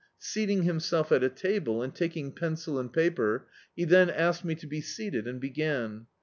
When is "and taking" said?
1.83-2.31